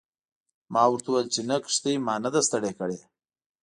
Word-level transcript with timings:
ما 0.73 0.83
ورته 0.89 1.07
وویل 1.09 1.27
چې 1.35 1.41
نه 1.49 1.55
کښتۍ 1.63 1.95
ما 2.05 2.15
نه 2.25 2.29
ده 2.33 2.41
ستړې 2.47 2.71
کړې. 2.79 2.99